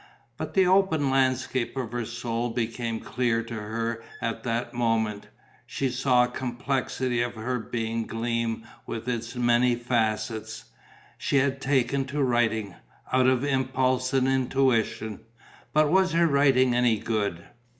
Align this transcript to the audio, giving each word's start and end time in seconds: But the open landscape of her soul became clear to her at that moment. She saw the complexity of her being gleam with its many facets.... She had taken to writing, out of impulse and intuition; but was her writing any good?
But 0.35 0.55
the 0.55 0.65
open 0.65 1.11
landscape 1.11 1.77
of 1.77 1.91
her 1.91 2.05
soul 2.07 2.49
became 2.49 3.01
clear 3.01 3.43
to 3.43 3.53
her 3.53 4.03
at 4.19 4.41
that 4.41 4.73
moment. 4.73 5.27
She 5.67 5.91
saw 5.91 6.25
the 6.25 6.31
complexity 6.31 7.21
of 7.21 7.35
her 7.35 7.59
being 7.59 8.07
gleam 8.07 8.65
with 8.87 9.07
its 9.07 9.35
many 9.35 9.75
facets.... 9.75 10.65
She 11.19 11.37
had 11.37 11.61
taken 11.61 12.05
to 12.05 12.23
writing, 12.23 12.73
out 13.13 13.27
of 13.27 13.43
impulse 13.43 14.11
and 14.11 14.27
intuition; 14.27 15.19
but 15.71 15.91
was 15.91 16.13
her 16.13 16.25
writing 16.25 16.73
any 16.73 16.97
good? 16.97 17.45